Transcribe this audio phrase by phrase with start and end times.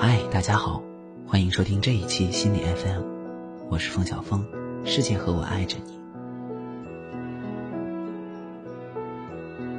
[0.00, 0.80] 嗨，大家好，
[1.26, 3.02] 欢迎收听这一期心理 FM，
[3.68, 4.46] 我是冯小峰，
[4.84, 5.98] 世界和我爱着你。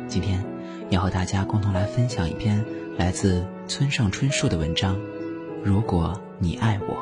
[0.10, 0.44] 今天
[0.90, 2.66] 要和大家共同来分享一篇
[2.98, 4.96] 来自村上春树的文章，
[5.64, 6.96] 《如果你爱我》。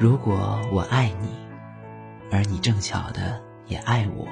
[0.00, 1.28] 如果我爱你，
[2.32, 4.26] 而你正巧的也爱我，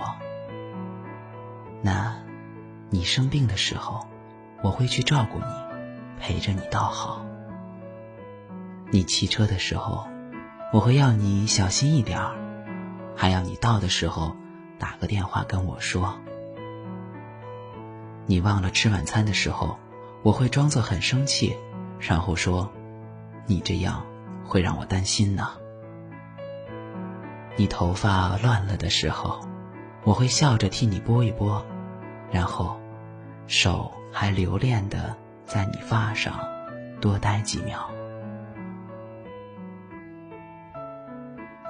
[1.83, 2.17] 那，
[2.89, 4.07] 你生病的时候，
[4.63, 5.45] 我会去照顾你，
[6.19, 7.23] 陪着你到好。
[8.91, 10.09] 你骑车的时候，
[10.73, 12.35] 我会要你小心一点儿，
[13.15, 14.35] 还要你到的时候
[14.79, 16.19] 打个电话跟我说。
[18.25, 19.79] 你忘了吃晚餐的时候，
[20.23, 21.55] 我会装作很生气，
[22.01, 22.73] 然后说，
[23.45, 24.07] 你这样。
[24.49, 25.51] 会让我担心呢。
[27.57, 29.39] 你头发乱了的时候，
[30.05, 31.63] 我会笑着替你拨一拨，
[32.31, 32.81] 然后
[33.47, 36.41] 手还留恋的在你发上
[37.01, 37.89] 多待几秒。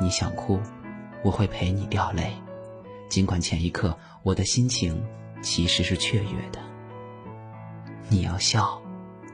[0.00, 0.60] 你想哭，
[1.24, 2.32] 我会陪你掉泪，
[3.08, 5.04] 尽管前一刻我的心情
[5.42, 6.60] 其实是雀跃的。
[8.08, 8.80] 你要笑，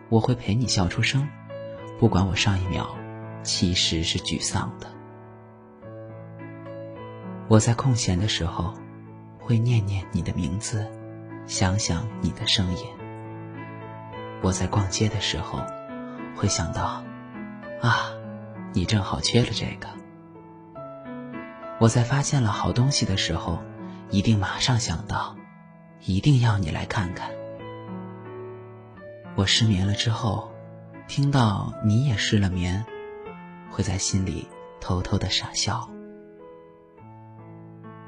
[0.08, 1.28] 我会陪你笑出声，
[2.00, 2.88] 不管我上一秒。
[3.44, 4.88] 其实是沮丧的。
[7.46, 8.74] 我在空闲的时候，
[9.38, 10.90] 会念念你的名字，
[11.46, 12.86] 想想你的声音。
[14.42, 15.60] 我在逛街的时候，
[16.34, 17.04] 会想到，
[17.82, 18.10] 啊，
[18.72, 19.88] 你正好缺了这个。
[21.78, 23.58] 我在发现了好东西的时候，
[24.10, 25.36] 一定马上想到，
[26.00, 27.30] 一定要你来看看。
[29.36, 30.50] 我失眠了之后，
[31.06, 32.82] 听到你也失了眠。
[33.74, 34.46] 会在心里
[34.80, 35.90] 偷偷的傻笑。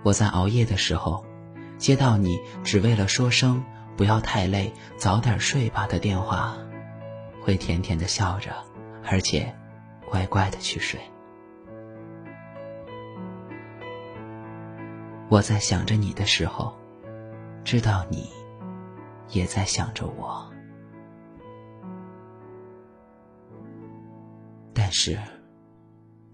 [0.04, 1.25] 我在熬夜的时候，
[1.77, 3.65] 接到你只为了说声
[3.99, 6.56] “不要太累，早点睡吧”的电话，
[7.43, 8.54] 会甜甜的笑着，
[9.04, 9.53] 而且
[10.09, 11.00] 乖乖的去睡。
[15.28, 16.72] 我在想着你的时候，
[17.65, 18.31] 知道你
[19.31, 20.48] 也在想着我，
[24.72, 25.19] 但是。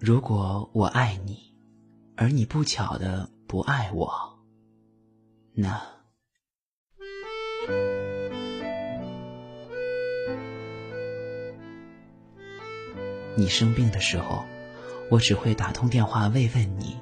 [0.04, 1.54] 如果我爱你，
[2.16, 4.40] 而你不巧的不爱我，
[5.54, 5.80] 那，
[13.36, 14.44] 你生病的时候，
[15.08, 16.98] 我只会打通电话慰问你，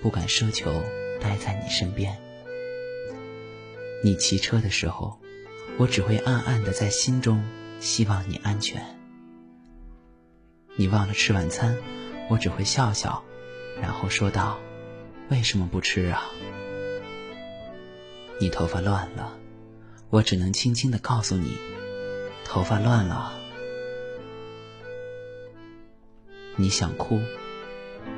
[0.00, 0.82] 不敢奢求
[1.20, 2.18] 待在你身边。
[4.02, 5.20] 你骑车的时候，
[5.76, 7.44] 我只会暗暗的在心中
[7.80, 8.82] 希望你安全。
[10.76, 11.76] 你忘了吃晚餐。
[12.30, 13.24] 我只会笑笑，
[13.82, 14.56] 然后说道
[15.30, 16.22] ：“为什么不吃啊？”
[18.40, 19.36] 你头发乱了，
[20.10, 21.58] 我只能轻轻的告诉你
[22.46, 23.32] ：“头发乱了。”
[26.54, 27.20] 你想哭，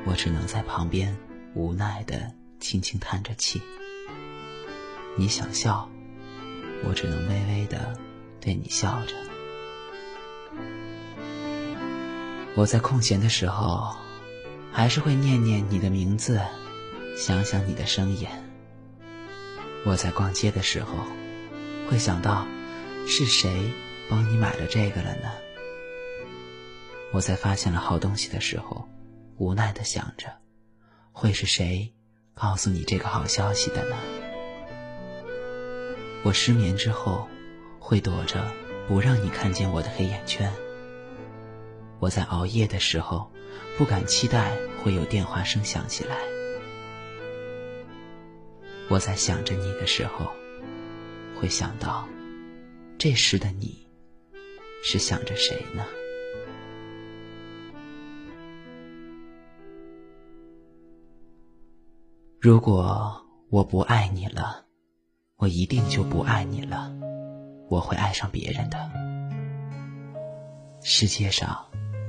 [0.05, 1.17] 我只能在旁边
[1.55, 3.61] 无奈的轻轻叹着气。
[5.17, 5.89] 你想笑，
[6.83, 7.97] 我只能微微的
[8.39, 9.15] 对你笑着。
[12.55, 13.95] 我在空闲的时候。
[14.75, 16.41] 还是会念念你的名字，
[17.15, 18.27] 想想你的声音。
[19.85, 20.95] 我在逛街的时候，
[21.87, 22.47] 会想到
[23.05, 23.71] 是谁
[24.09, 25.31] 帮你买了这个了呢？
[27.11, 28.89] 我在发现了好东西的时候，
[29.37, 30.37] 无奈的想着，
[31.11, 31.93] 会是谁
[32.33, 33.95] 告诉你这个好消息的呢？
[36.23, 37.27] 我失眠之后，
[37.77, 38.51] 会躲着
[38.87, 40.51] 不让你看见我的黑眼圈。
[42.03, 43.31] 我在熬夜的时候。
[43.75, 46.15] 不敢期待会有电话声响起来。
[48.87, 50.31] 我在想着你的时候，
[51.35, 52.07] 会想到，
[52.99, 53.87] 这时的你，
[54.83, 55.83] 是想着谁呢？
[62.39, 64.65] 如果我不爱你了，
[65.37, 66.93] 我一定就不爱你了，
[67.69, 68.77] 我会爱上别人的。
[70.83, 71.65] 世界上。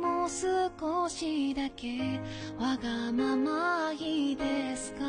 [0.00, 2.20] もう少しだけ
[2.58, 5.00] わがままいいですか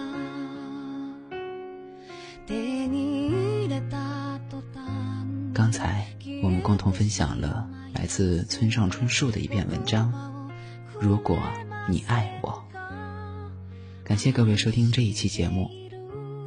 [2.46, 6.06] 手に入れた途端刚才
[6.42, 10.12] 我们共同分享了来自村上春树的一篇文章。
[11.00, 11.38] 如果
[11.90, 12.64] 你爱我，
[14.04, 15.70] 感谢各位收听这一期节目。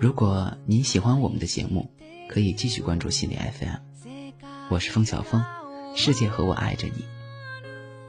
[0.01, 1.91] 如果您喜欢我们的节目，
[2.29, 3.77] 可以继续关注心理 FM。
[4.69, 5.43] 我是风小峰，
[5.95, 7.05] 世界和我爱着你。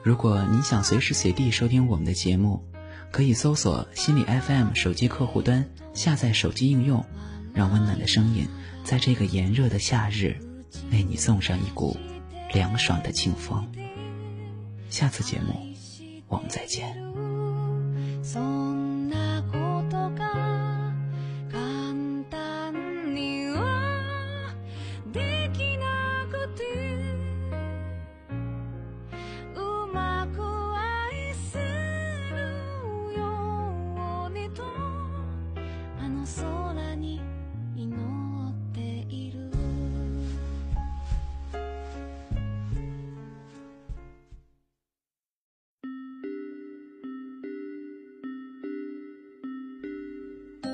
[0.03, 2.65] 如果您想随时随地收听我们的节目，
[3.11, 5.65] 可以搜索心理 FM 手机客户端，
[5.95, 7.05] 下载手机应用，
[7.55, 8.49] 让温暖的声音
[8.85, 10.37] 在这个炎热的夏日。
[10.91, 11.97] 为你送上一股
[12.53, 13.71] 凉爽的清风。
[14.89, 15.55] 下次节目，
[16.29, 16.97] 我们再见。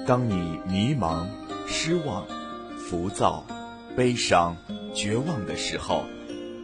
[0.09, 1.27] 当你迷茫、
[1.67, 2.27] 失望、
[2.79, 3.45] 浮躁、
[3.95, 4.57] 悲伤、
[4.95, 6.07] 绝望的时候，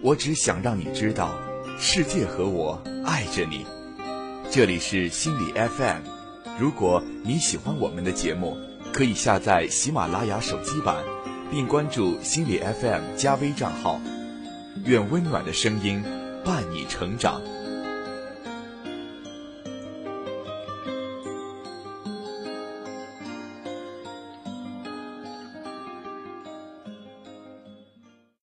[0.02, 1.30] 我只想让你知道，
[1.78, 3.66] 世界和我爱着你。
[4.50, 6.00] 这里是心理 FM，
[6.58, 8.56] 如果你喜欢我们的节目，
[8.94, 11.04] 可以下载喜马拉雅手机版，
[11.50, 14.00] 并关注心理 FM 加微账号。
[14.86, 16.02] 愿温暖的声音
[16.46, 17.42] 伴你成长。